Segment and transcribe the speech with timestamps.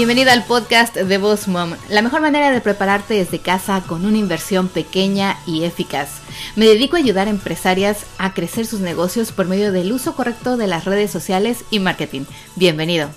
[0.00, 4.16] Bienvenida al podcast de Boss Mom, la mejor manera de prepararte desde casa con una
[4.16, 6.22] inversión pequeña y eficaz.
[6.56, 10.56] Me dedico a ayudar a empresarias a crecer sus negocios por medio del uso correcto
[10.56, 12.22] de las redes sociales y marketing.
[12.56, 13.10] Bienvenido.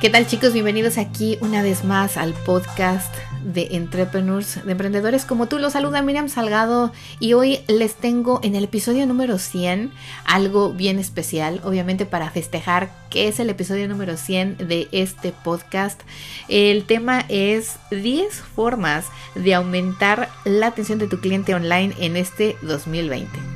[0.00, 0.52] ¿Qué tal chicos?
[0.52, 5.58] Bienvenidos aquí una vez más al podcast de entrepreneurs, de emprendedores como tú.
[5.58, 9.90] Los saluda Miriam Salgado y hoy les tengo en el episodio número 100
[10.24, 16.00] algo bien especial, obviamente para festejar que es el episodio número 100 de este podcast.
[16.48, 22.56] El tema es 10 formas de aumentar la atención de tu cliente online en este
[22.62, 23.51] 2020.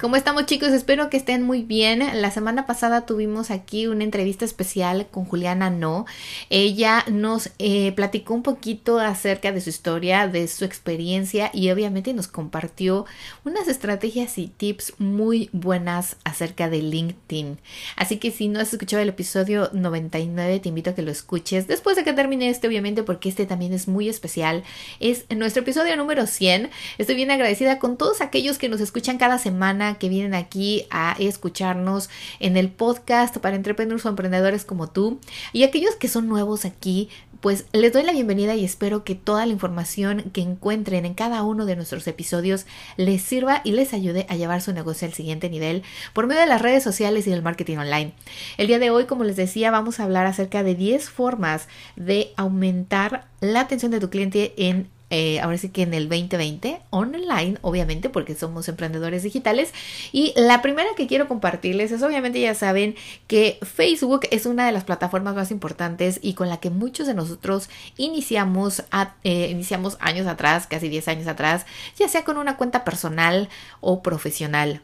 [0.00, 0.68] ¿Cómo estamos chicos?
[0.68, 2.04] Espero que estén muy bien.
[2.22, 6.06] La semana pasada tuvimos aquí una entrevista especial con Juliana No.
[6.50, 12.14] Ella nos eh, platicó un poquito acerca de su historia, de su experiencia y obviamente
[12.14, 13.06] nos compartió
[13.44, 17.58] unas estrategias y tips muy buenas acerca de LinkedIn.
[17.96, 21.66] Así que si no has escuchado el episodio 99 te invito a que lo escuches
[21.66, 24.62] después de que termine este obviamente porque este también es muy especial.
[25.00, 26.70] Es nuestro episodio número 100.
[26.98, 31.16] Estoy bien agradecida con todos aquellos que nos escuchan cada semana que vienen aquí a
[31.18, 35.20] escucharnos en el podcast para entrepreneurs o emprendedores como tú
[35.52, 37.08] y aquellos que son nuevos aquí
[37.40, 41.42] pues les doy la bienvenida y espero que toda la información que encuentren en cada
[41.44, 42.66] uno de nuestros episodios
[42.96, 46.48] les sirva y les ayude a llevar su negocio al siguiente nivel por medio de
[46.48, 48.12] las redes sociales y del marketing online.
[48.56, 52.32] El día de hoy, como les decía, vamos a hablar acerca de 10 formas de
[52.36, 57.58] aumentar la atención de tu cliente en eh, ahora sí que en el 2020, online,
[57.62, 59.72] obviamente, porque somos emprendedores digitales.
[60.12, 62.94] Y la primera que quiero compartirles es, obviamente, ya saben
[63.26, 67.14] que Facebook es una de las plataformas más importantes y con la que muchos de
[67.14, 68.84] nosotros iniciamos,
[69.24, 71.66] eh, iniciamos años atrás, casi 10 años atrás,
[71.98, 73.48] ya sea con una cuenta personal
[73.80, 74.82] o profesional.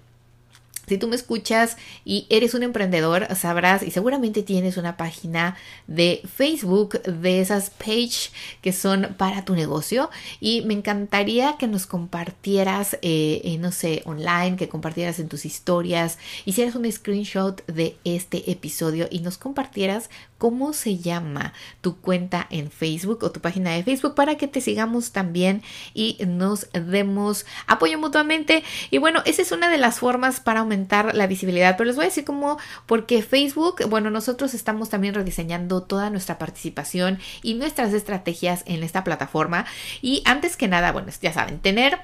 [0.87, 5.56] Si tú me escuchas y eres un emprendedor, sabrás y seguramente tienes una página
[5.87, 8.31] de Facebook de esas page
[8.61, 10.11] que son para tu negocio.
[10.41, 15.44] Y me encantaría que nos compartieras, eh, eh, no sé, online, que compartieras en tus
[15.44, 20.11] historias, hicieras un screenshot de este episodio y nos compartieras
[20.44, 24.60] cómo se llama tu cuenta en Facebook o tu página de Facebook para que te
[24.60, 25.62] sigamos también
[25.94, 28.62] y nos demos apoyo mutuamente.
[28.91, 32.05] Y bueno, esa es una de las formas para aumentar la visibilidad, pero les voy
[32.05, 37.94] a decir cómo, porque Facebook, bueno, nosotros estamos también rediseñando toda nuestra participación y nuestras
[37.94, 39.65] estrategias en esta plataforma.
[40.03, 42.00] Y antes que nada, bueno, ya saben, tener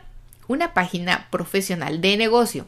[0.48, 2.66] una página profesional de negocio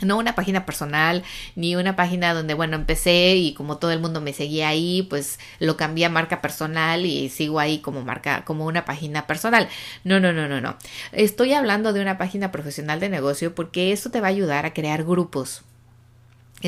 [0.00, 1.22] no una página personal,
[1.54, 5.38] ni una página donde, bueno, empecé y como todo el mundo me seguía ahí, pues
[5.58, 9.68] lo cambié a marca personal y sigo ahí como marca, como una página personal.
[10.04, 10.76] No, no, no, no, no.
[11.12, 14.72] Estoy hablando de una página profesional de negocio porque eso te va a ayudar a
[14.74, 15.62] crear grupos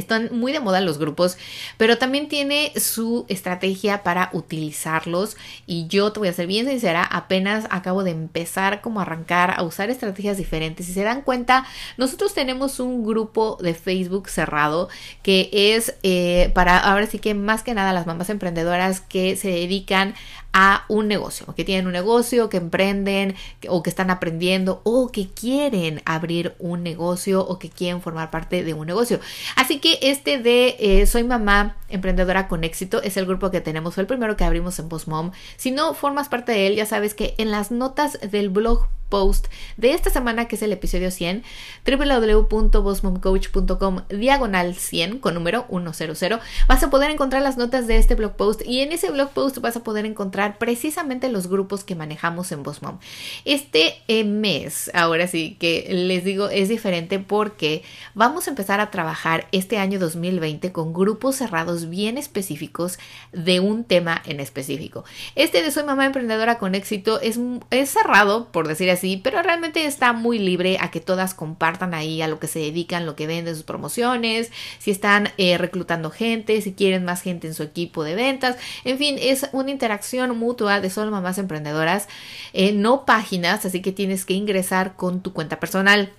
[0.01, 1.37] están muy de moda los grupos,
[1.77, 5.37] pero también tiene su estrategia para utilizarlos.
[5.67, 9.55] Y yo te voy a ser bien sincera, apenas acabo de empezar como a arrancar
[9.57, 10.87] a usar estrategias diferentes.
[10.87, 11.67] Si se dan cuenta,
[11.97, 14.89] nosotros tenemos un grupo de Facebook cerrado
[15.23, 19.49] que es eh, para ahora sí que más que nada las mamás emprendedoras que se
[19.49, 20.15] dedican
[20.55, 23.35] a un negocio, que tienen un negocio, que emprenden
[23.69, 28.63] o que están aprendiendo o que quieren abrir un negocio o que quieren formar parte
[28.63, 29.19] de un negocio.
[29.57, 33.95] Así que este de eh, Soy Mamá Emprendedora con Éxito es el grupo que tenemos,
[33.95, 35.33] fue el primero que abrimos en Postmom.
[35.57, 39.47] Si no formas parte de él, ya sabes que en las notas del blog post
[39.77, 41.45] de esta semana, que es el episodio 100,
[41.87, 48.37] www.bossmomcoach.com diagonal 100 con número 100, vas a poder encontrar las notas de este blog
[48.37, 52.53] post y en ese blog post vas a poder encontrar precisamente los grupos que manejamos
[52.53, 52.99] en Bossmom.
[53.45, 57.83] Este eh, mes, ahora sí que les digo, es diferente porque
[58.15, 62.99] vamos a empezar a trabajar este año 2020 con grupos cerrados bien específicos
[63.33, 65.05] de un tema en específico.
[65.35, 67.39] Este de Soy Mamá Emprendedora con Éxito es,
[67.71, 72.23] es cerrado, por decir así, pero realmente está muy libre a que todas compartan ahí
[72.23, 76.61] a lo que se dedican, lo que venden, sus promociones, si están eh, reclutando gente,
[76.63, 80.81] si quieren más gente en su equipo de ventas, en fin, es una interacción mutua
[80.81, 82.09] de solo mamás emprendedoras,
[82.53, 86.13] eh, no páginas, así que tienes que ingresar con tu cuenta personal.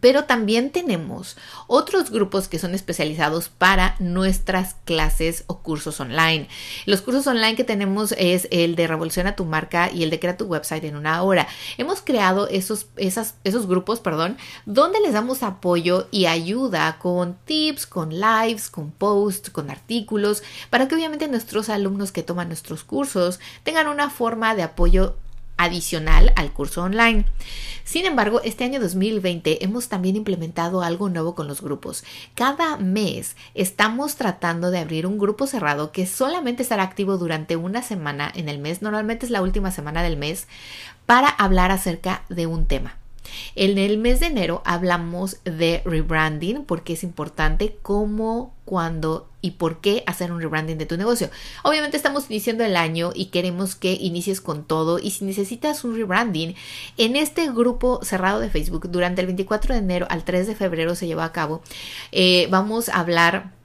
[0.00, 1.36] Pero también tenemos
[1.66, 6.48] otros grupos que son especializados para nuestras clases o cursos online.
[6.86, 10.36] Los cursos online que tenemos es el de Revoluciona tu marca y el de Crea
[10.36, 11.48] tu website en una hora.
[11.76, 14.36] Hemos creado esos, esos grupos, perdón,
[14.66, 20.88] donde les damos apoyo y ayuda con tips, con lives, con posts, con artículos, para
[20.88, 25.16] que obviamente nuestros alumnos que toman nuestros cursos tengan una forma de apoyo
[25.58, 27.26] adicional al curso online.
[27.84, 32.04] Sin embargo, este año 2020 hemos también implementado algo nuevo con los grupos.
[32.34, 37.82] Cada mes estamos tratando de abrir un grupo cerrado que solamente estará activo durante una
[37.82, 40.48] semana en el mes, normalmente es la última semana del mes,
[41.06, 42.96] para hablar acerca de un tema.
[43.54, 49.80] En el mes de enero hablamos de rebranding porque es importante cómo, cuándo y por
[49.80, 51.30] qué hacer un rebranding de tu negocio.
[51.62, 55.96] Obviamente estamos iniciando el año y queremos que inicies con todo y si necesitas un
[55.96, 56.54] rebranding,
[56.96, 60.94] en este grupo cerrado de Facebook durante el 24 de enero al 3 de febrero
[60.94, 61.62] se lleva a cabo,
[62.12, 63.57] eh, vamos a hablar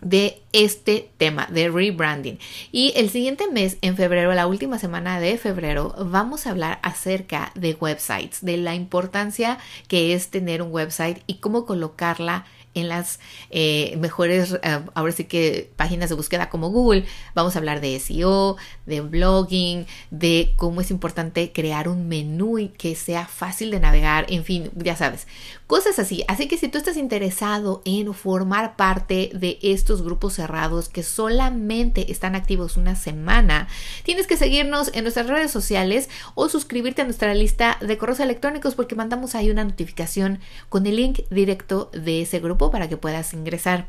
[0.00, 2.38] de este tema de rebranding.
[2.72, 7.52] Y el siguiente mes, en febrero, la última semana de febrero, vamos a hablar acerca
[7.54, 9.58] de websites, de la importancia
[9.88, 12.44] que es tener un website y cómo colocarla
[12.76, 13.18] en las
[13.50, 17.04] eh, mejores, eh, ahora sí que páginas de búsqueda como Google.
[17.34, 22.68] Vamos a hablar de SEO, de blogging, de cómo es importante crear un menú y
[22.68, 25.26] que sea fácil de navegar, en fin, ya sabes,
[25.66, 26.24] cosas así.
[26.28, 32.12] Así que si tú estás interesado en formar parte de estos grupos cerrados que solamente
[32.12, 33.68] están activos una semana,
[34.04, 38.74] tienes que seguirnos en nuestras redes sociales o suscribirte a nuestra lista de correos electrónicos
[38.74, 43.32] porque mandamos ahí una notificación con el link directo de ese grupo para que puedas
[43.34, 43.88] ingresar.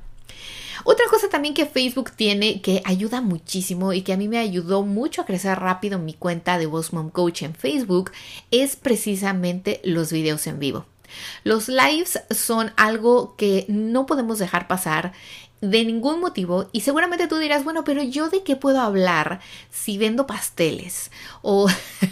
[0.84, 4.84] Otra cosa también que Facebook tiene que ayuda muchísimo y que a mí me ayudó
[4.84, 8.12] mucho a crecer rápido mi cuenta de Boss Coach en Facebook
[8.52, 10.86] es precisamente los videos en vivo.
[11.44, 15.14] Los lives son algo que no podemos dejar pasar
[15.62, 19.40] de ningún motivo y seguramente tú dirás, bueno, pero yo de qué puedo hablar
[19.72, 21.10] si vendo pasteles
[21.42, 21.68] o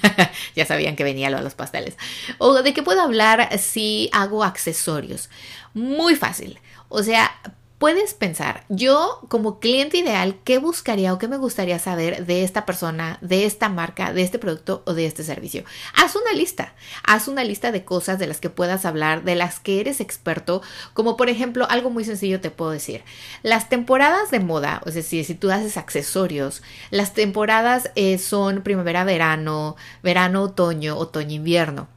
[0.55, 1.95] ya sabían que venía lo de los pasteles
[2.39, 5.29] o de qué puedo hablar si hago accesorios.
[5.75, 6.57] Muy fácil.
[6.87, 7.31] O sea,
[7.79, 12.65] puedes pensar, yo como cliente ideal, ¿qué buscaría o qué me gustaría saber de esta
[12.65, 15.65] persona, de esta marca, de este producto o de este servicio?
[15.93, 16.73] Haz una lista,
[17.03, 20.61] haz una lista de cosas de las que puedas hablar, de las que eres experto,
[20.93, 23.03] como por ejemplo, algo muy sencillo te puedo decir,
[23.43, 28.61] las temporadas de moda, o sea, si, si tú haces accesorios, las temporadas eh, son
[28.61, 31.94] primavera, verano, verano, otoño, otoño, invierno.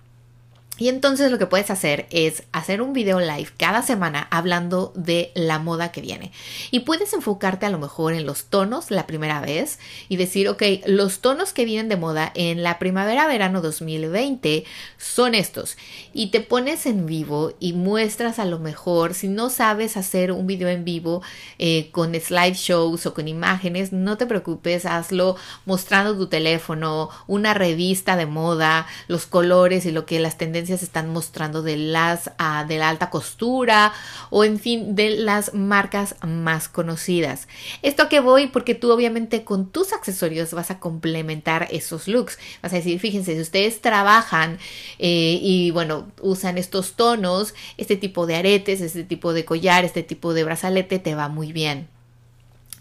[0.78, 5.32] Y entonces lo que puedes hacer es hacer un video live cada semana hablando de
[5.34, 6.30] la moda que viene.
[6.70, 10.62] Y puedes enfocarte a lo mejor en los tonos la primera vez y decir, ok,
[10.86, 14.64] los tonos que vienen de moda en la primavera-verano 2020
[14.96, 15.76] son estos.
[16.12, 20.46] Y te pones en vivo y muestras a lo mejor, si no sabes hacer un
[20.46, 21.22] video en vivo
[21.58, 25.36] eh, con slideshows o con imágenes, no te preocupes, hazlo
[25.66, 31.12] mostrando tu teléfono, una revista de moda, los colores y lo que las tendencias están
[31.12, 33.92] mostrando de las ah, de la alta costura
[34.30, 37.48] o en fin de las marcas más conocidas.
[37.82, 42.38] Esto a qué voy porque tú obviamente con tus accesorios vas a complementar esos looks.
[42.62, 44.58] Vas a decir, fíjense, si ustedes trabajan
[44.98, 50.02] eh, y bueno, usan estos tonos, este tipo de aretes, este tipo de collar, este
[50.02, 51.88] tipo de brazalete, te va muy bien.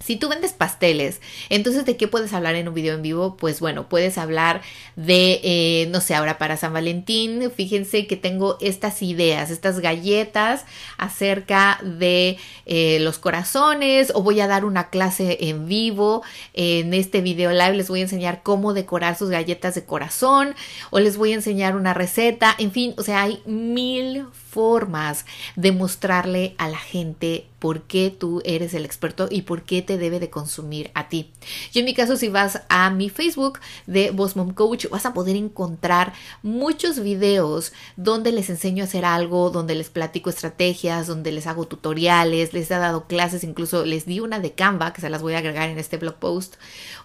[0.08, 1.20] Si tú vendes pasteles,
[1.50, 3.36] entonces ¿de qué puedes hablar en un video en vivo?
[3.36, 4.62] Pues bueno, puedes hablar
[4.96, 10.64] de, eh, no sé, ahora para San Valentín, fíjense que tengo estas ideas, estas galletas
[10.98, 16.24] acerca de eh, los corazones o voy a dar una clase en vivo
[16.54, 20.56] en este video live, les voy a enseñar cómo decorar sus galletas de corazón
[20.90, 25.26] o les voy a enseñar una receta, en fin, o sea, hay mil formas
[25.58, 29.98] de mostrarle a la gente por qué tú eres el experto y por qué te
[29.98, 31.32] debe de consumir a ti.
[31.74, 35.14] Yo en mi caso, si vas a mi Facebook de Boss Mom Coach, vas a
[35.14, 41.32] poder encontrar muchos videos donde les enseño a hacer algo, donde les platico estrategias, donde
[41.32, 45.10] les hago tutoriales, les he dado clases, incluso les di una de Canva que se
[45.10, 46.56] las voy a agregar en este blog post.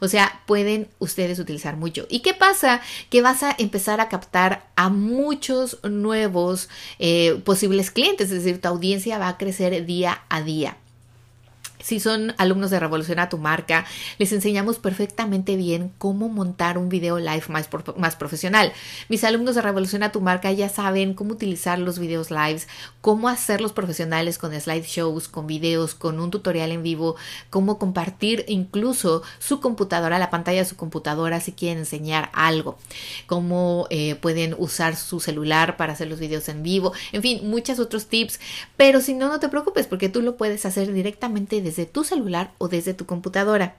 [0.01, 2.07] O sea, pueden ustedes utilizar mucho.
[2.11, 2.81] ¿Y qué pasa?
[3.09, 6.69] Que vas a empezar a captar a muchos nuevos
[6.99, 10.77] eh, posibles clientes, es decir, tu audiencia va a crecer día a día día.
[11.83, 13.85] Si son alumnos de Revoluciona tu marca,
[14.19, 18.73] les enseñamos perfectamente bien cómo montar un video live más, más profesional.
[19.09, 22.69] Mis alumnos de Revoluciona tu marca ya saben cómo utilizar los videos lives,
[23.01, 27.17] cómo hacerlos profesionales con slideshows, con videos, con un tutorial en vivo,
[27.51, 32.79] cómo compartir incluso su computadora, la pantalla de su computadora si quieren enseñar algo,
[33.27, 37.81] cómo eh, pueden usar su celular para hacer los videos en vivo, en fin, muchos
[37.81, 38.39] otros tips.
[38.77, 42.05] Pero si no, no te preocupes porque tú lo puedes hacer directamente de desde tu
[42.05, 43.77] celular o desde tu computadora.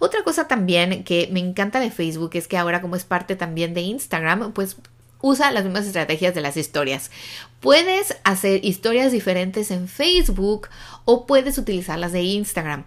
[0.00, 3.74] Otra cosa también que me encanta de Facebook es que ahora como es parte también
[3.74, 4.76] de Instagram, pues
[5.20, 7.10] usa las mismas estrategias de las historias.
[7.60, 10.68] Puedes hacer historias diferentes en Facebook
[11.04, 12.84] o puedes utilizarlas de Instagram.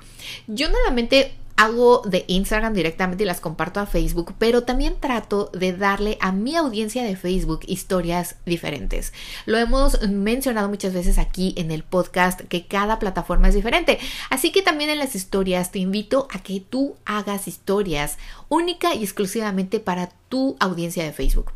[0.48, 5.74] Yo nuevamente hago de Instagram directamente y las comparto a Facebook, pero también trato de
[5.74, 9.13] darle a mi audiencia de Facebook historias diferentes.
[9.46, 14.51] Lo hemos mencionado muchas veces aquí en el podcast que cada plataforma es diferente, así
[14.51, 18.17] que también en las historias te invito a que tú hagas historias
[18.50, 21.51] única y exclusivamente para tu audiencia de Facebook.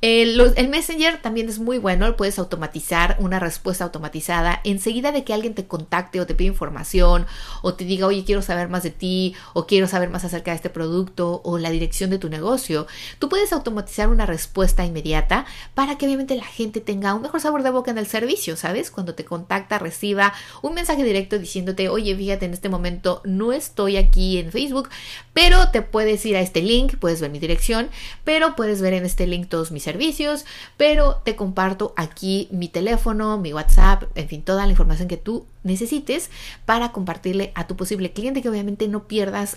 [0.00, 5.54] El, Messenger también es muy bueno, puedes automatizar una respuesta automatizada enseguida de que alguien
[5.54, 7.26] te contacte o te pide información
[7.60, 10.56] o te diga, oye, quiero saber más de ti o quiero saber más acerca de
[10.56, 12.86] este producto o la dirección de tu negocio.
[13.18, 17.62] Tú puedes automatizar una respuesta inmediata para que obviamente la gente tenga un mejor sabor
[17.62, 18.90] de boca en el servicio, ¿sabes?
[18.90, 20.32] Cuando te contacta, reciba
[20.62, 24.88] un mensaje directo diciéndote, oye, fíjate, en este momento no estoy aquí en Facebook,
[25.32, 27.88] pero te puedes ir a este link, puedes ver mi dirección,
[28.24, 30.44] pero puedes ver en este link todos mis servicios,
[30.76, 35.46] pero te comparto aquí mi teléfono, mi WhatsApp, en fin, toda la información que tú
[35.64, 36.30] necesites
[36.66, 39.08] para compartirle a tu posible cliente que obviamente no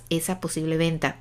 [0.09, 1.17] esa posible venta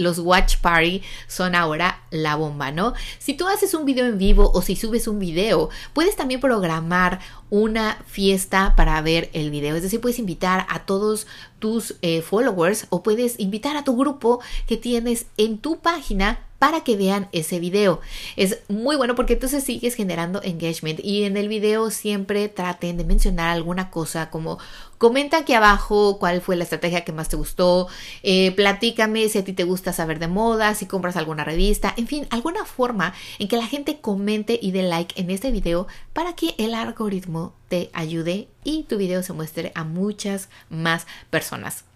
[0.00, 2.94] los watch party son ahora la bomba, ¿no?
[3.18, 7.20] Si tú haces un video en vivo o si subes un video, puedes también programar
[7.50, 9.76] una fiesta para ver el video.
[9.76, 11.26] Es decir, puedes invitar a todos
[11.58, 16.84] tus eh, followers o puedes invitar a tu grupo que tienes en tu página para
[16.84, 18.00] que vean ese video.
[18.36, 23.04] Es muy bueno porque entonces sigues generando engagement y en el video siempre traten de
[23.04, 24.58] mencionar alguna cosa como
[24.98, 27.88] comenta aquí abajo cuál fue la estrategia que más te gustó,
[28.22, 32.06] eh, platícame si a ti te gusta saber de moda, si compras alguna revista, en
[32.06, 36.34] fin, alguna forma en que la gente comente y dé like en este video para
[36.34, 41.89] que el algoritmo te ayude y tu video se muestre a muchas más personas.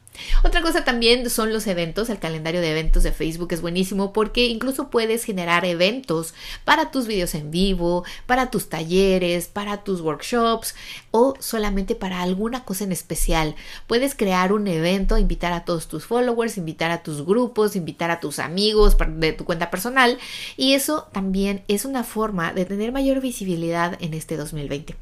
[0.44, 4.46] Otra cosa también son los eventos, el calendario de eventos de Facebook es buenísimo porque
[4.46, 10.74] incluso puedes generar eventos para tus videos en vivo, para tus talleres, para tus workshops
[11.10, 13.56] o solamente para alguna cosa en especial.
[13.86, 18.20] Puedes crear un evento, invitar a todos tus followers, invitar a tus grupos, invitar a
[18.20, 20.18] tus amigos de tu cuenta personal
[20.56, 24.94] y eso también es una forma de tener mayor visibilidad en este 2020.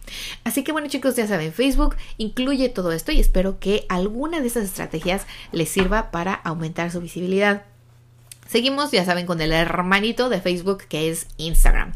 [0.45, 4.47] Así que bueno chicos, ya saben, Facebook incluye todo esto y espero que alguna de
[4.47, 5.02] esas estrategias
[5.53, 7.65] les sirva para aumentar su visibilidad.
[8.47, 11.95] Seguimos, ya saben, con el hermanito de Facebook que es Instagram.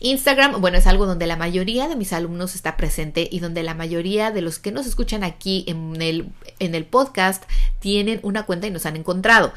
[0.00, 3.72] Instagram, bueno, es algo donde la mayoría de mis alumnos está presente y donde la
[3.72, 7.44] mayoría de los que nos escuchan aquí en el, en el podcast
[7.78, 9.54] tienen una cuenta y nos han encontrado.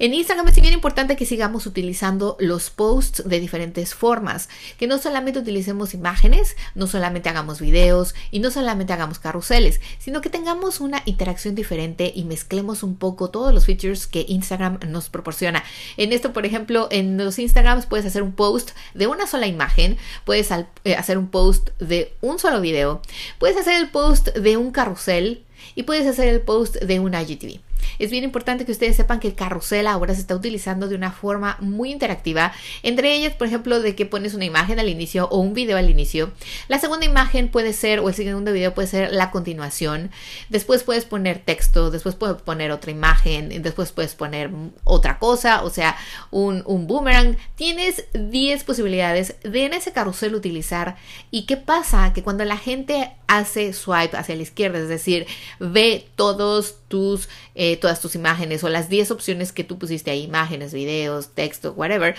[0.00, 4.98] En Instagram es bien importante que sigamos utilizando los posts de diferentes formas, que no
[4.98, 10.80] solamente utilicemos imágenes, no solamente hagamos videos y no solamente hagamos carruseles, sino que tengamos
[10.80, 15.62] una interacción diferente y mezclemos un poco todos los features que Instagram nos proporciona.
[15.96, 19.96] En esto, por ejemplo, en los Instagrams puedes hacer un post de una sola imagen,
[20.24, 23.00] puedes eh, hacer un post de un solo video,
[23.38, 25.44] puedes hacer el post de un carrusel
[25.76, 27.60] y puedes hacer el post de un IGTV.
[27.98, 31.10] Es bien importante que ustedes sepan que el carrusel ahora se está utilizando de una
[31.10, 32.52] forma muy interactiva.
[32.82, 35.90] Entre ellas, por ejemplo, de que pones una imagen al inicio o un video al
[35.90, 36.32] inicio.
[36.68, 40.10] La segunda imagen puede ser, o el segundo video puede ser la continuación.
[40.48, 44.50] Después puedes poner texto, después puedes poner otra imagen, después puedes poner
[44.84, 45.96] otra cosa, o sea,
[46.30, 47.36] un, un boomerang.
[47.56, 50.96] Tienes 10 posibilidades de en ese carrusel utilizar.
[51.30, 52.12] ¿Y qué pasa?
[52.12, 55.26] Que cuando la gente hace swipe hacia la izquierda, es decir,
[55.58, 60.22] ve todos tus, eh, todas tus imágenes o las 10 opciones que tú pusiste ahí,
[60.22, 62.14] imágenes, videos, texto, whatever,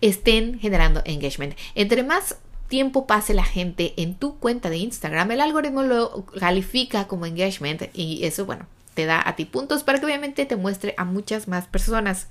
[0.00, 1.54] estén generando engagement.
[1.74, 2.36] Entre más
[2.68, 7.84] tiempo pase la gente en tu cuenta de Instagram, el algoritmo lo califica como engagement
[7.94, 11.48] y eso, bueno, te da a ti puntos para que obviamente te muestre a muchas
[11.48, 12.28] más personas.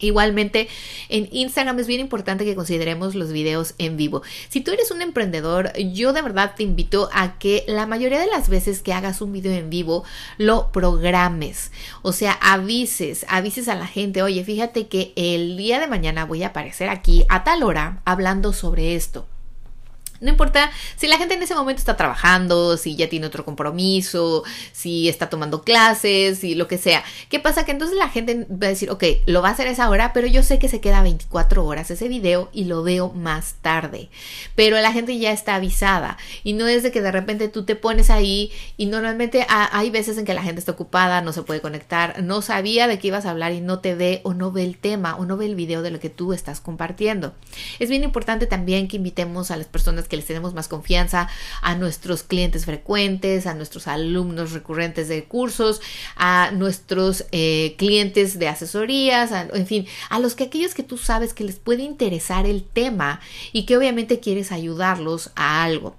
[0.00, 0.68] Igualmente,
[1.08, 4.22] en Instagram es bien importante que consideremos los videos en vivo.
[4.48, 8.26] Si tú eres un emprendedor, yo de verdad te invito a que la mayoría de
[8.26, 10.04] las veces que hagas un video en vivo,
[10.36, 11.70] lo programes.
[12.02, 16.42] O sea, avises, avises a la gente, oye, fíjate que el día de mañana voy
[16.42, 19.26] a aparecer aquí a tal hora hablando sobre esto
[20.20, 24.44] No importa si la gente en ese momento está trabajando, si ya tiene otro compromiso,
[24.72, 27.04] si está tomando clases, y lo que sea.
[27.28, 27.64] ¿Qué pasa?
[27.64, 30.26] Que entonces la gente va a decir, ok, lo va a hacer esa hora, pero
[30.26, 34.08] yo sé que se queda 24 horas ese video y lo veo más tarde.
[34.54, 37.76] Pero la gente ya está avisada y no es de que de repente tú te
[37.76, 41.60] pones ahí y normalmente hay veces en que la gente está ocupada, no se puede
[41.60, 44.64] conectar, no sabía de qué ibas a hablar y no te ve o no ve
[44.64, 47.34] el tema o no ve el video de lo que tú estás compartiendo.
[47.78, 51.28] Es bien importante también que invitemos a las personas que les tenemos más confianza,
[51.62, 55.80] a nuestros clientes frecuentes, a nuestros alumnos recurrentes de cursos,
[56.16, 61.34] a nuestros eh, clientes de asesorías, en fin, a los que aquellos que tú sabes
[61.34, 63.20] que les puede interesar el tema
[63.52, 65.96] y que obviamente quieres ayudarlos a algo.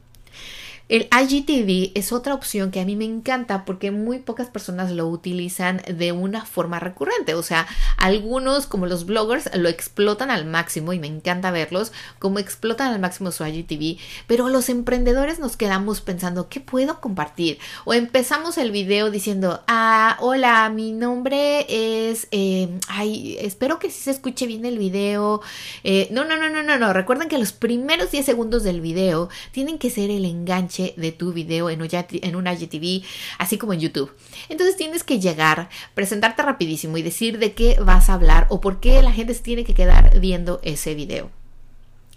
[0.87, 5.07] El IGTV es otra opción que a mí me encanta porque muy pocas personas lo
[5.07, 7.33] utilizan de una forma recurrente.
[7.33, 7.65] O sea,
[7.97, 12.99] algunos como los bloggers lo explotan al máximo y me encanta verlos como explotan al
[12.99, 17.57] máximo su IGTV, pero los emprendedores nos quedamos pensando, ¿qué puedo compartir?
[17.85, 24.03] O empezamos el video diciendo, ah, hola, mi nombre es, eh, ay, espero que sí
[24.03, 25.41] se escuche bien el video.
[25.83, 26.93] Eh, no, no, no, no, no, no.
[26.93, 31.33] Recuerden que los primeros 10 segundos del video tienen que ser el enganche de tu
[31.33, 33.05] video en, en un IGTV,
[33.37, 34.11] así como en YouTube.
[34.49, 38.79] Entonces tienes que llegar, presentarte rapidísimo y decir de qué vas a hablar o por
[38.79, 41.29] qué la gente tiene que quedar viendo ese video.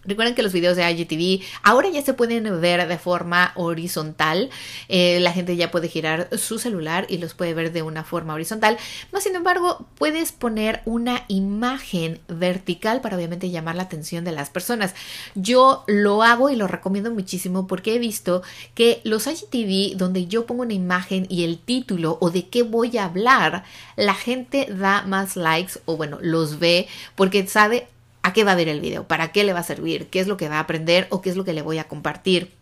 [0.04, 4.50] Recuerden que los videos de IGTV ahora ya se pueden ver de forma horizontal.
[4.88, 8.34] Eh, la gente ya puede girar su celular y los puede ver de una forma
[8.34, 8.78] horizontal.
[9.12, 14.50] Más sin embargo, puedes poner una imagen vertical para obviamente llamar la atención de las
[14.50, 14.94] personas.
[15.34, 18.42] Yo lo hago y lo recomiendo muchísimo porque he visto
[18.74, 22.96] que los IGTV donde yo pongo una imagen y el título o de qué voy
[22.98, 23.64] a hablar,
[23.96, 27.88] la gente da más likes o bueno, los ve porque sabe
[28.28, 30.26] a qué va a ver el video, para qué le va a servir, qué es
[30.26, 32.52] lo que va a aprender o qué es lo que le voy a compartir.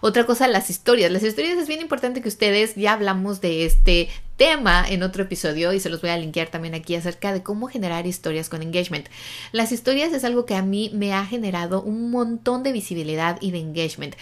[0.00, 1.12] Otra cosa, las historias.
[1.12, 5.72] Las historias es bien importante que ustedes, ya hablamos de este tema en otro episodio
[5.72, 9.08] y se los voy a linkear también aquí acerca de cómo generar historias con engagement.
[9.52, 13.50] Las historias es algo que a mí me ha generado un montón de visibilidad y
[13.50, 14.16] de engagement.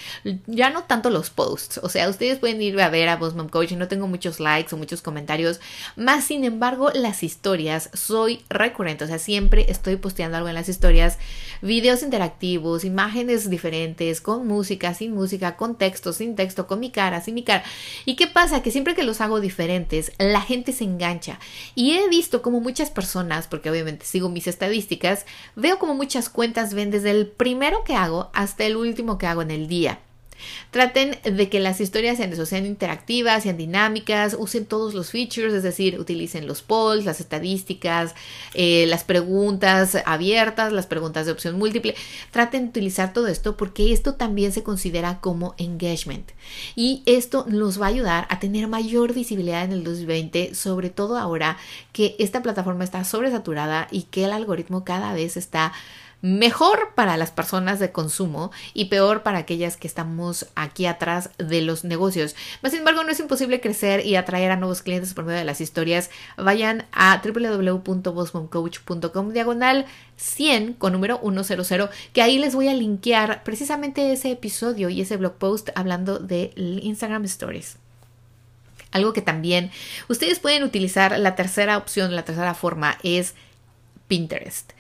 [0.47, 3.49] Ya no tanto los posts, o sea, ustedes pueden ir a ver a Boss Mom
[3.49, 5.61] Coach y no tengo muchos likes o muchos comentarios,
[5.97, 10.69] más sin embargo las historias soy recurrente, o sea, siempre estoy posteando algo en las
[10.69, 11.19] historias,
[11.63, 17.21] videos interactivos, imágenes diferentes, con música, sin música, con texto, sin texto, con mi cara,
[17.21, 17.65] sin mi cara.
[18.05, 18.63] ¿Y qué pasa?
[18.63, 21.39] Que siempre que los hago diferentes, la gente se engancha.
[21.75, 25.27] Y he visto como muchas personas, porque obviamente sigo mis estadísticas,
[25.57, 29.43] veo como muchas cuentas ven desde el primero que hago hasta el último que hago
[29.43, 30.01] en el día.
[30.71, 35.53] Traten de que las historias sean eso, sean interactivas, sean dinámicas, usen todos los features,
[35.53, 38.15] es decir, utilicen los polls, las estadísticas,
[38.55, 41.95] eh, las preguntas abiertas, las preguntas de opción múltiple.
[42.31, 46.31] Traten de utilizar todo esto porque esto también se considera como engagement.
[46.77, 51.17] Y esto nos va a ayudar a tener mayor visibilidad en el 2020, sobre todo
[51.17, 51.59] ahora
[51.93, 55.73] que esta plataforma está sobresaturada y que el algoritmo cada vez está
[56.23, 61.63] mejor para las personas de consumo y peor para aquellas que estamos aquí atrás de
[61.63, 62.35] los negocios.
[62.65, 65.61] Sin embargo, no es imposible crecer y atraer a nuevos clientes por medio de las
[65.61, 66.11] historias.
[66.37, 74.13] Vayan a www.bossmomcoach.com diagonal 100 con número 100, que ahí les voy a linkear precisamente
[74.13, 77.79] ese episodio y ese blog post hablando de Instagram Stories.
[78.93, 79.71] Algo que también
[80.09, 83.35] ustedes pueden utilizar, la tercera opción, la tercera forma es
[84.09, 84.73] Pinterest.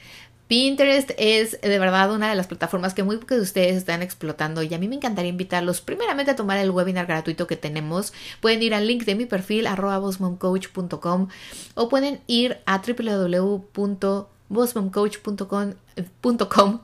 [0.51, 4.65] Pinterest es de verdad una de las plataformas que muy pocos de ustedes están explotando
[4.65, 8.13] y a mí me encantaría invitarlos primeramente a tomar el webinar gratuito que tenemos.
[8.41, 15.75] Pueden ir al link de mi perfil arroba o pueden ir a www.bossmomcoach.com .com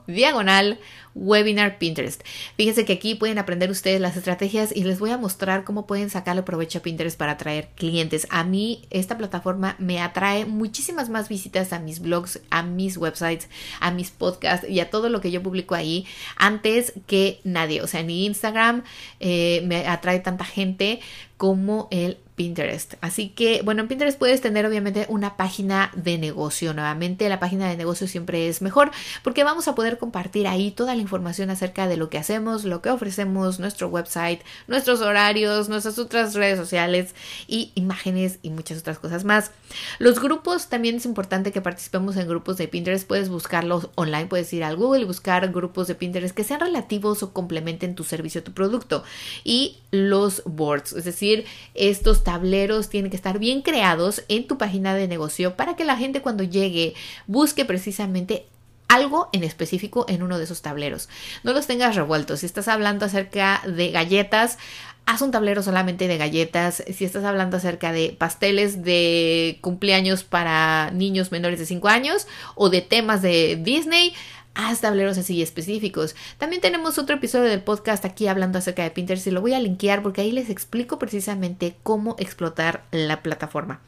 [0.07, 0.79] diagonal
[1.15, 2.21] webinar Pinterest.
[2.55, 6.09] Fíjense que aquí pueden aprender ustedes las estrategias y les voy a mostrar cómo pueden
[6.09, 8.27] sacarle provecho a Pinterest para atraer clientes.
[8.29, 13.49] A mí esta plataforma me atrae muchísimas más visitas a mis blogs, a mis websites,
[13.79, 16.05] a mis podcasts y a todo lo que yo publico ahí
[16.37, 17.81] antes que nadie.
[17.81, 18.83] O sea, ni Instagram
[19.19, 20.99] eh, me atrae tanta gente
[21.37, 22.93] como el Pinterest.
[23.01, 26.71] Así que, bueno, en Pinterest puedes tener obviamente una página de negocio.
[26.75, 28.91] Nuevamente, la página de negocio siempre es mejor
[29.23, 32.83] porque vamos a poder compartir ahí toda la información acerca de lo que hacemos, lo
[32.83, 37.15] que ofrecemos, nuestro website, nuestros horarios, nuestras otras redes sociales
[37.47, 39.49] y imágenes y muchas otras cosas más.
[39.97, 43.07] Los grupos también es importante que participemos en grupos de Pinterest.
[43.07, 47.23] Puedes buscarlos online, puedes ir al Google y buscar grupos de Pinterest que sean relativos
[47.23, 49.03] o complementen tu servicio o tu producto.
[49.43, 54.93] Y los boards, es decir, estos tableros tienen que estar bien creados en tu página
[54.93, 56.93] de negocio para que la gente cuando llegue
[57.25, 58.47] busque precisamente
[58.89, 61.07] algo en específico en uno de esos tableros.
[61.43, 62.41] No los tengas revueltos.
[62.41, 64.57] Si estás hablando acerca de galletas,
[65.05, 66.83] haz un tablero solamente de galletas.
[66.93, 72.69] Si estás hablando acerca de pasteles de cumpleaños para niños menores de 5 años o
[72.69, 74.13] de temas de Disney,
[74.57, 76.15] haz tableros así específicos.
[76.37, 79.59] También tenemos otro episodio del podcast aquí hablando acerca de Pinterest y lo voy a
[79.59, 83.79] linkear porque ahí les explico precisamente cómo explotar la plataforma.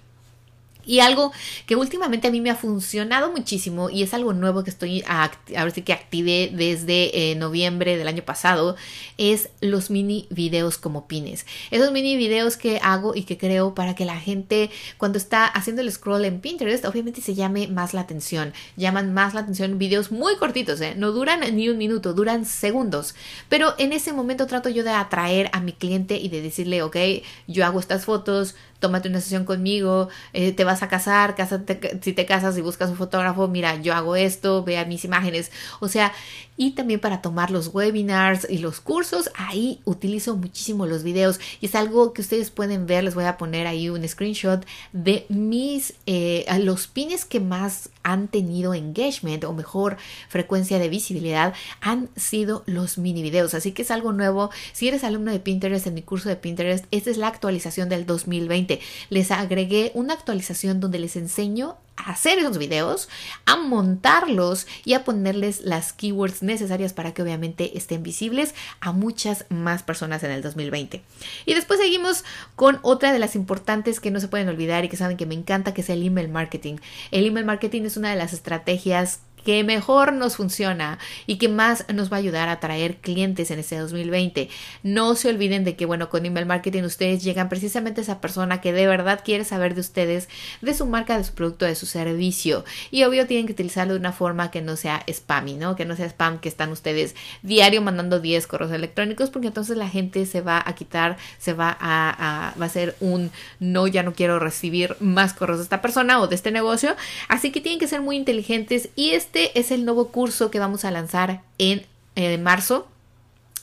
[0.90, 1.32] Y algo
[1.68, 5.30] que últimamente a mí me ha funcionado muchísimo y es algo nuevo que estoy, a,
[5.48, 8.76] ver si que activé desde eh, noviembre del año pasado,
[9.20, 11.46] es los mini videos como pines.
[11.70, 15.84] Esos mini videos que hago y que creo para que la gente cuando está haciendo
[15.84, 18.52] el scroll en Pinterest, obviamente se llame más la atención.
[18.76, 20.96] Llaman más la atención videos muy cortitos, ¿eh?
[20.98, 23.14] no duran ni un minuto, duran segundos.
[23.48, 26.98] Pero en ese momento trato yo de atraer a mi cliente y de decirle, ok,
[27.46, 32.14] yo hago estas fotos, tómate una sesión conmigo, eh, te vas a casar, cásate, si
[32.14, 36.14] te casas y buscas un fotógrafo, mira, yo hago esto, vea mis imágenes, o sea,
[36.60, 41.68] y también para tomar los webinars y los cursos, ahí utilizo muchísimo los videos y
[41.68, 45.94] es algo que ustedes pueden ver, les voy a poner ahí un screenshot de mis,
[46.06, 49.96] eh, los pines que más han tenido engagement o mejor
[50.28, 55.06] frecuencia de visibilidad han sido los mini videos, así que es algo nuevo, si eres
[55.06, 59.32] alumno de Pinterest en mi curso de Pinterest, esta es la actualización del 2020 les
[59.32, 63.10] agregué una actualización donde les enseño a hacer esos videos,
[63.46, 69.46] a montarlos y a ponerles las keywords necesarias para que obviamente estén visibles a muchas
[69.50, 71.02] más personas en el 2020.
[71.46, 72.24] Y después seguimos
[72.56, 75.36] con otra de las importantes que no se pueden olvidar y que saben que me
[75.36, 76.78] encanta, que es el email marketing.
[77.12, 81.86] El email marketing es una de las estrategias que mejor nos funciona y que más
[81.94, 84.50] nos va a ayudar a atraer clientes en este 2020.
[84.84, 88.62] No se olviden de que, bueno, con email marketing ustedes llegan precisamente a esa persona
[88.62, 90.30] que de verdad quiere saber de ustedes,
[90.62, 92.66] de su marca, de su producto, de su servicio.
[92.92, 95.76] Y obvio tienen que utilizarlo de una forma que no sea spammy, ¿no?
[95.76, 99.90] Que no sea spam, que están ustedes diario mandando 10 correos electrónicos, porque entonces la
[99.90, 104.14] gente se va a quitar, se va a, va a ser un no, ya no
[104.14, 106.96] quiero recibir más correos de esta persona o de este negocio.
[107.28, 110.58] Así que tienen que ser muy inteligentes y es este es el nuevo curso que
[110.58, 112.88] vamos a lanzar en eh, marzo.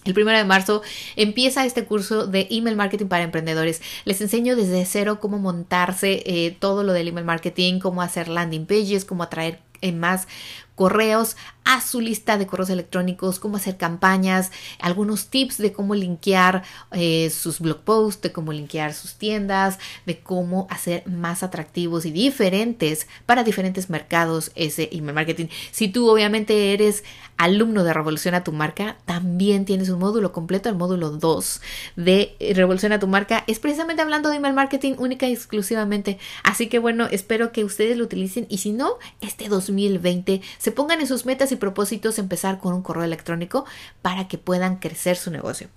[0.04, 0.82] El primero de marzo
[1.16, 3.82] empieza este curso de email marketing para emprendedores.
[4.04, 8.64] Les enseño desde cero cómo montarse eh, todo lo del email marketing, cómo hacer landing
[8.64, 10.28] pages, cómo atraer eh, más
[10.76, 11.36] correos
[11.66, 16.62] a su lista de correos electrónicos, cómo hacer campañas, algunos tips de cómo linkear
[16.92, 22.12] eh, sus blog posts, de cómo linkear sus tiendas, de cómo hacer más atractivos y
[22.12, 25.46] diferentes para diferentes mercados ese email marketing.
[25.72, 27.02] Si tú obviamente eres
[27.36, 31.60] alumno de Revoluciona tu marca, también tienes un módulo completo, el módulo 2
[31.96, 33.42] de Revoluciona tu marca.
[33.48, 36.18] Es precisamente hablando de email marketing única y exclusivamente.
[36.44, 41.00] Así que bueno, espero que ustedes lo utilicen y si no, este 2020 se pongan
[41.00, 43.66] en sus metas y propósitos empezar con un correo electrónico
[44.02, 45.68] para que puedan crecer su negocio.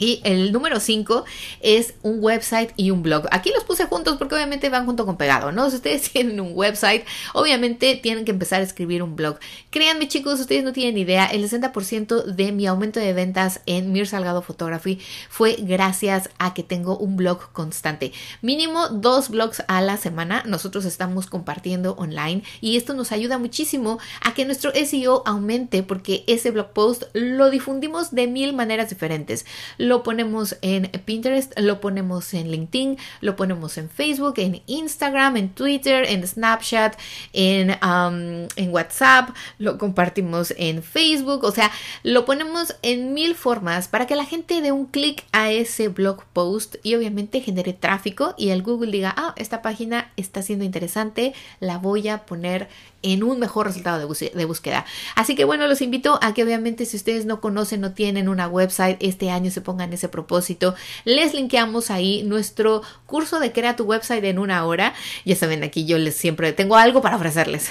[0.00, 1.24] Y el número 5
[1.60, 3.26] es un website y un blog.
[3.30, 5.70] Aquí los puse juntos porque obviamente van junto con pegado, ¿no?
[5.74, 9.38] Si ustedes tienen un website, obviamente tienen que empezar a escribir un blog.
[9.70, 14.06] Créanme chicos, ustedes no tienen idea, el 60% de mi aumento de ventas en Mir
[14.06, 18.12] Salgado Photography fue gracias a que tengo un blog constante.
[18.42, 23.98] Mínimo dos blogs a la semana nosotros estamos compartiendo online y esto nos ayuda muchísimo
[24.22, 29.44] a que nuestro SEO aumente porque ese blog post lo difundimos de mil maneras diferentes
[29.84, 35.50] lo ponemos en Pinterest, lo ponemos en LinkedIn, lo ponemos en Facebook, en Instagram, en
[35.50, 36.96] Twitter, en Snapchat,
[37.32, 41.70] en, um, en WhatsApp, lo compartimos en Facebook, o sea,
[42.02, 46.24] lo ponemos en mil formas para que la gente dé un clic a ese blog
[46.32, 51.34] post y obviamente genere tráfico y el Google diga, ah, esta página está siendo interesante,
[51.60, 52.68] la voy a poner
[53.04, 54.86] en un mejor resultado de, búsqueda.
[55.14, 58.48] Así que bueno, los invito a que obviamente si ustedes no conocen, no tienen una
[58.48, 60.74] website, este año se pongan ese propósito.
[61.04, 64.94] Les linkeamos ahí nuestro curso de crea tu website en una hora.
[65.24, 67.70] Ya saben, aquí yo les siempre tengo algo para ofrecerles.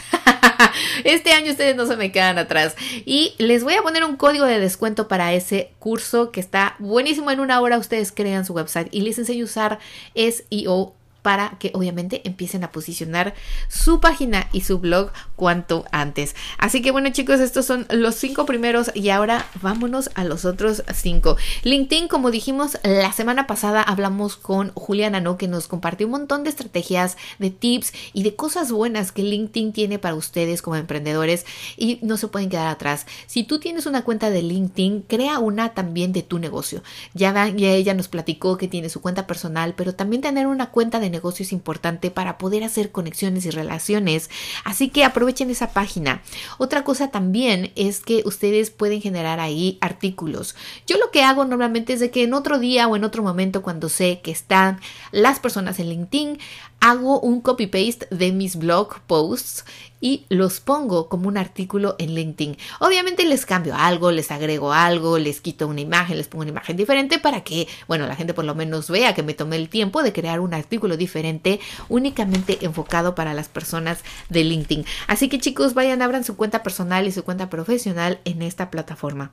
[1.04, 2.76] este año ustedes no se me quedan atrás.
[3.06, 7.32] Y les voy a poner un código de descuento para ese curso que está buenísimo.
[7.32, 9.80] En una hora ustedes crean su website y les enseño a usar
[10.16, 10.94] SEO
[11.24, 13.34] para que obviamente empiecen a posicionar
[13.68, 16.36] su página y su blog cuanto antes.
[16.60, 20.84] Así que bueno chicos, estos son los cinco primeros y ahora vámonos a los otros
[20.94, 21.38] cinco.
[21.64, 25.38] LinkedIn, como dijimos la semana pasada, hablamos con Juliana, ¿no?
[25.38, 29.74] Que nos compartió un montón de estrategias, de tips y de cosas buenas que LinkedIn
[29.74, 31.46] tiene para ustedes como emprendedores
[31.78, 33.06] y no se pueden quedar atrás.
[33.28, 36.84] Si tú tienes una cuenta de LinkedIn, crea una también de tu negocio.
[37.14, 41.00] Ya, ya ella nos platicó que tiene su cuenta personal, pero también tener una cuenta
[41.00, 44.30] de negocio es importante para poder hacer conexiones y relaciones.
[44.66, 46.22] Así que aprovechen esa página.
[46.58, 50.56] Otra cosa también es que ustedes pueden generar ahí artículos.
[50.86, 53.62] Yo lo que hago normalmente es de que en otro día o en otro momento
[53.62, 56.40] cuando sé que están las personas en LinkedIn,
[56.84, 59.64] hago un copy-paste de mis blog posts
[60.02, 62.58] y los pongo como un artículo en LinkedIn.
[62.82, 66.76] Obviamente les cambio algo, les agrego algo, les quito una imagen, les pongo una imagen
[66.76, 70.04] diferente para que, bueno, la gente por lo menos vea que me tomé el tiempo
[70.04, 74.86] de crear un artículo diferente únicamente enfocado para las personas de LinkedIn.
[75.08, 79.32] Así que chicos, vayan, abran su cuenta personal y su cuenta profesional en esta plataforma.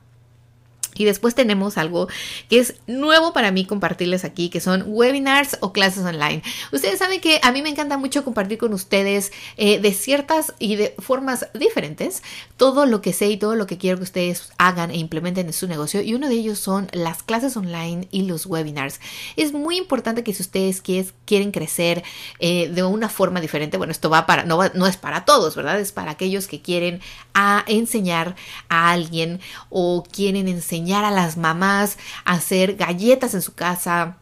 [1.01, 2.07] Y después tenemos algo
[2.47, 6.43] que es nuevo para mí compartirles aquí, que son webinars o clases online.
[6.71, 10.75] Ustedes saben que a mí me encanta mucho compartir con ustedes eh, de ciertas y
[10.75, 12.21] de formas diferentes
[12.55, 15.53] todo lo que sé y todo lo que quiero que ustedes hagan e implementen en
[15.53, 16.03] su negocio.
[16.03, 18.99] Y uno de ellos son las clases online y los webinars.
[19.37, 22.03] Es muy importante que si ustedes quieren crecer
[22.37, 25.79] eh, de una forma diferente, bueno, esto va para, no, no es para todos, ¿verdad?
[25.79, 27.01] Es para aquellos que quieren
[27.33, 28.35] a enseñar
[28.69, 34.17] a alguien o quieren enseñar a las mamás a hacer galletas en su casa,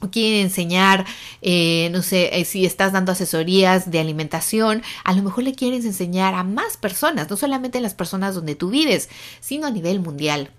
[0.00, 1.06] o quieren enseñar,
[1.42, 5.84] eh, no sé, eh, si estás dando asesorías de alimentación, a lo mejor le quieres
[5.84, 9.08] enseñar a más personas, no solamente las personas donde tú vives,
[9.40, 10.52] sino a nivel mundial.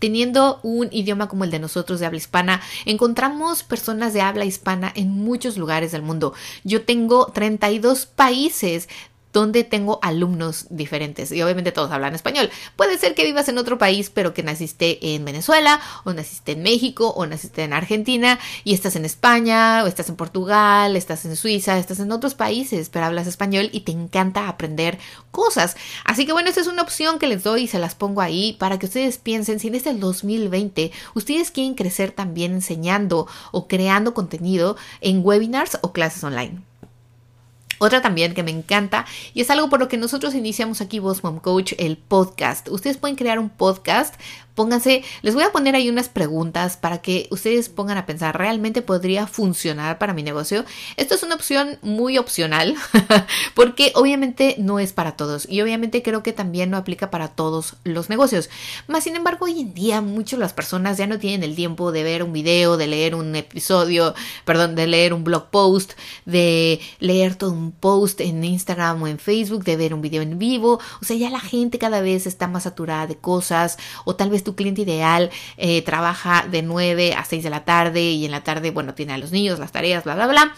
[0.00, 4.90] Teniendo un idioma como el de nosotros de habla hispana, encontramos personas de habla hispana
[4.96, 6.32] en muchos lugares del mundo.
[6.64, 8.88] Yo tengo 32 países
[9.32, 12.50] donde tengo alumnos diferentes y obviamente todos hablan español.
[12.76, 16.62] Puede ser que vivas en otro país, pero que naciste en Venezuela o naciste en
[16.62, 21.36] México o naciste en Argentina y estás en España o estás en Portugal, estás en
[21.36, 24.98] Suiza, estás en otros países, pero hablas español y te encanta aprender
[25.30, 25.76] cosas.
[26.04, 28.56] Así que bueno, esta es una opción que les doy y se las pongo ahí
[28.58, 34.14] para que ustedes piensen si en este 2020 ustedes quieren crecer también enseñando o creando
[34.14, 36.69] contenido en webinars o clases online.
[37.82, 41.24] Otra también que me encanta y es algo por lo que nosotros iniciamos aquí Boss
[41.24, 42.68] Mom Coach, el podcast.
[42.68, 44.16] Ustedes pueden crear un podcast
[44.54, 48.82] pónganse, les voy a poner ahí unas preguntas para que ustedes pongan a pensar, ¿realmente
[48.82, 50.64] podría funcionar para mi negocio?
[50.96, 52.74] Esto es una opción muy opcional
[53.54, 57.76] porque obviamente no es para todos y obviamente creo que también no aplica para todos
[57.84, 58.50] los negocios.
[58.86, 62.02] Más sin embargo, hoy en día muchas las personas ya no tienen el tiempo de
[62.02, 65.92] ver un video, de leer un episodio, perdón, de leer un blog post,
[66.24, 70.38] de leer todo un post en Instagram o en Facebook, de ver un video en
[70.38, 70.80] vivo.
[71.00, 74.39] O sea, ya la gente cada vez está más saturada de cosas o tal vez
[74.44, 78.42] tú cliente ideal eh, trabaja de 9 a 6 de la tarde y en la
[78.42, 80.54] tarde, bueno, tiene a los niños, las tareas, bla, bla, bla.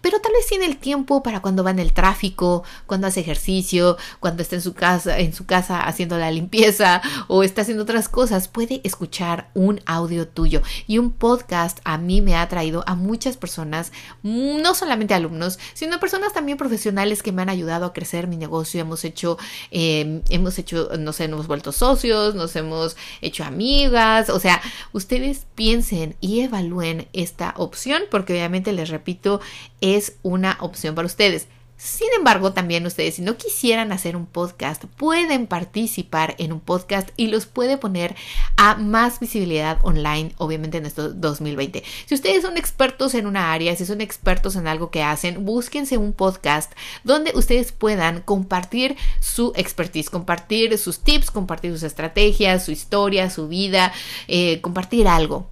[0.00, 3.96] Pero tal vez tiene el tiempo para cuando va en el tráfico, cuando hace ejercicio,
[4.20, 8.08] cuando está en su casa, en su casa haciendo la limpieza o está haciendo otras
[8.08, 10.62] cosas, puede escuchar un audio tuyo.
[10.86, 16.00] Y un podcast a mí me ha traído a muchas personas, no solamente alumnos, sino
[16.00, 18.80] personas también profesionales que me han ayudado a crecer mi negocio.
[18.80, 19.38] Hemos hecho,
[19.70, 22.96] eh, hemos hecho, nos hemos vuelto socios, nos hemos
[23.26, 24.60] hecho amigas, o sea,
[24.92, 29.40] ustedes piensen y evalúen esta opción porque obviamente les repito,
[29.80, 31.48] es una opción para ustedes.
[31.78, 37.10] Sin embargo, también ustedes, si no quisieran hacer un podcast, pueden participar en un podcast
[37.18, 38.16] y los puede poner
[38.56, 41.84] a más visibilidad online, obviamente en este 2020.
[42.06, 45.98] Si ustedes son expertos en una área, si son expertos en algo que hacen, búsquense
[45.98, 46.72] un podcast
[47.04, 53.48] donde ustedes puedan compartir su expertise, compartir sus tips, compartir sus estrategias, su historia, su
[53.48, 53.92] vida,
[54.28, 55.46] eh, compartir algo.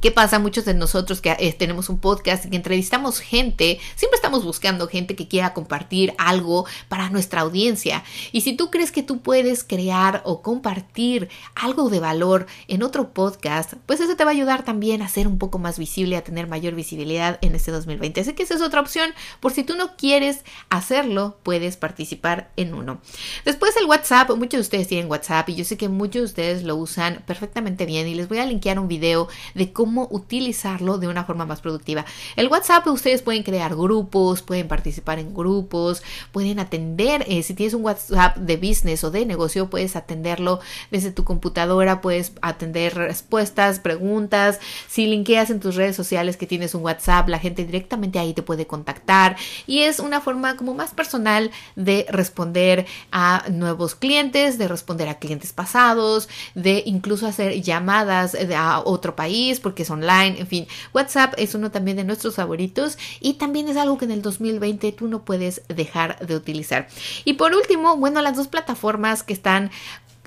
[0.00, 0.38] ¿Qué pasa?
[0.38, 4.88] Muchos de nosotros que eh, tenemos un podcast y que entrevistamos gente, siempre estamos buscando
[4.88, 8.02] gente que quiera compartir algo para nuestra audiencia.
[8.32, 13.12] Y si tú crees que tú puedes crear o compartir algo de valor en otro
[13.12, 16.24] podcast, pues eso te va a ayudar también a ser un poco más visible, a
[16.24, 18.22] tener mayor visibilidad en este 2020.
[18.22, 19.12] Así que esa es otra opción.
[19.40, 23.02] Por si tú no quieres hacerlo, puedes participar en uno.
[23.44, 26.62] Después el WhatsApp, muchos de ustedes tienen WhatsApp y yo sé que muchos de ustedes
[26.62, 31.08] lo usan perfectamente bien y les voy a linkear un video de cómo utilizarlo de
[31.08, 32.04] una forma más productiva.
[32.36, 37.74] El WhatsApp ustedes pueden crear grupos, pueden participar en grupos, pueden atender, eh, si tienes
[37.74, 43.80] un WhatsApp de business o de negocio, puedes atenderlo desde tu computadora, puedes atender respuestas,
[43.80, 48.34] preguntas, si linkeas en tus redes sociales que tienes un WhatsApp, la gente directamente ahí
[48.34, 54.58] te puede contactar y es una forma como más personal de responder a nuevos clientes,
[54.58, 60.38] de responder a clientes pasados, de incluso hacer llamadas a otro país, porque es online,
[60.38, 64.12] en fin, WhatsApp es uno también de nuestros favoritos y también es algo que en
[64.12, 66.88] el 2020 tú no puedes dejar de utilizar.
[67.24, 69.70] Y por último, bueno, las dos plataformas que están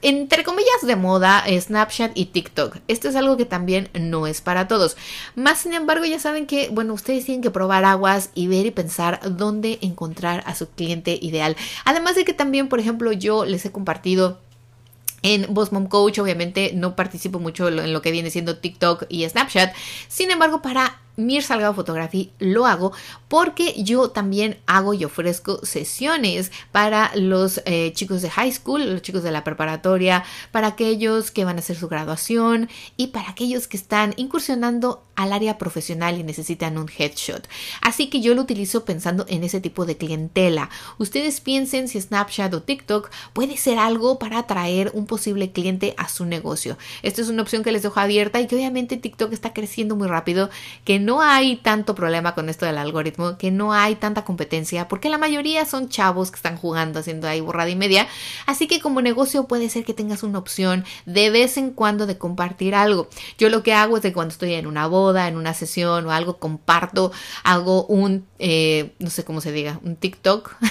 [0.04, 2.78] entre comillas de moda Snapchat y TikTok.
[2.90, 4.98] Esto es algo que también no es para todos.
[5.36, 8.72] Más sin embargo, ya saben que, bueno, ustedes tienen que probar aguas y ver y
[8.72, 11.56] pensar dónde encontrar a su cliente ideal.
[11.86, 14.42] Además de que también, por ejemplo, yo les he compartido
[15.24, 19.28] en Boss Mom Coach, obviamente no participo mucho en lo que viene siendo TikTok y
[19.28, 19.74] Snapchat.
[20.08, 22.92] Sin embargo, para Mir Salgado Photography lo hago
[23.28, 29.02] porque yo también hago y ofrezco sesiones para los eh, chicos de high school, los
[29.02, 33.68] chicos de la preparatoria, para aquellos que van a hacer su graduación y para aquellos
[33.68, 37.48] que están incursionando al área profesional y necesitan un headshot.
[37.82, 40.70] Así que yo lo utilizo pensando en ese tipo de clientela.
[40.98, 46.10] Ustedes piensen si Snapchat o TikTok puede ser algo para atraer un posible cliente a
[46.10, 46.78] su negocio.
[47.04, 50.08] Esta es una opción que les dejo abierta y que obviamente TikTok está creciendo muy
[50.08, 50.50] rápido,
[50.84, 55.10] que no hay tanto problema con esto del algoritmo, que no hay tanta competencia, porque
[55.10, 58.08] la mayoría son chavos que están jugando haciendo ahí borrada y media.
[58.46, 62.18] Así que como negocio puede ser que tengas una opción de vez en cuando de
[62.18, 63.10] compartir algo.
[63.38, 66.12] Yo lo que hago es de cuando estoy en una boda, en una sesión o
[66.12, 67.12] algo, comparto,
[67.44, 70.56] hago un, eh, no sé cómo se diga, un TikTok.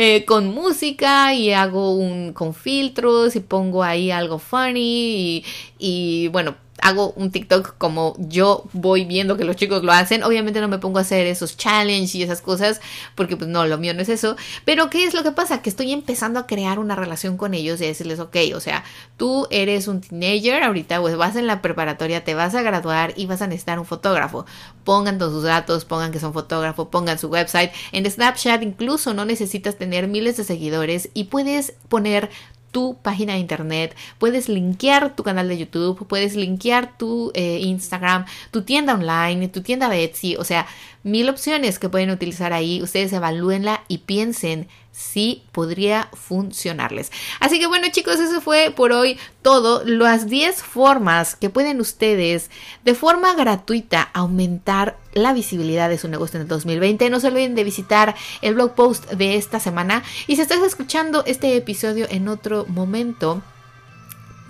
[0.00, 5.44] Eh, con música y hago un con filtros y pongo ahí algo funny y,
[5.76, 10.22] y bueno, hago un TikTok como yo voy viendo que los chicos lo hacen.
[10.22, 12.80] Obviamente no me pongo a hacer esos challenges y esas cosas
[13.14, 14.36] porque pues no, lo mío no es eso.
[14.64, 15.62] Pero ¿qué es lo que pasa?
[15.62, 18.84] Que estoy empezando a crear una relación con ellos y decirles, ok, o sea,
[19.16, 23.26] tú eres un teenager, ahorita pues vas en la preparatoria, te vas a graduar y
[23.26, 24.46] vas a necesitar un fotógrafo.
[24.84, 27.72] Pongan todos sus datos, pongan que son fotógrafo, pongan su website.
[27.92, 32.30] En Snapchat incluso no necesitas tener miles de seguidores y puedes poner
[32.70, 38.26] tu página de internet, puedes linkear tu canal de YouTube, puedes linkear tu eh, Instagram,
[38.50, 40.66] tu tienda online, tu tienda de Etsy, o sea,
[41.02, 42.82] mil opciones que pueden utilizar ahí.
[42.82, 47.12] Ustedes evalúenla y piensen si podría funcionarles.
[47.38, 49.84] Así que bueno chicos, eso fue por hoy todo.
[49.84, 52.50] Las 10 formas que pueden ustedes
[52.84, 57.10] de forma gratuita aumentar la visibilidad de su negocio en el 2020.
[57.10, 60.02] No se olviden de visitar el blog post de esta semana.
[60.26, 63.40] Y si estás escuchando este episodio en otro momento,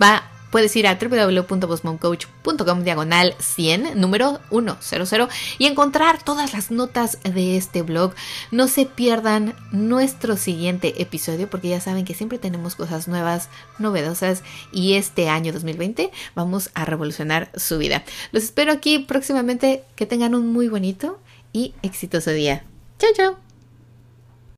[0.01, 7.57] va puedes ir a www.bosmoncoach.com diagonal 100, número 100, y encontrar todas las notas de
[7.57, 8.13] este blog.
[8.51, 14.43] No se pierdan nuestro siguiente episodio porque ya saben que siempre tenemos cosas nuevas, novedosas
[14.71, 18.03] y este año 2020 vamos a revolucionar su vida.
[18.31, 19.83] Los espero aquí próximamente.
[19.95, 21.19] Que tengan un muy bonito
[21.53, 22.63] y exitoso día.
[22.97, 23.48] Chao, chao.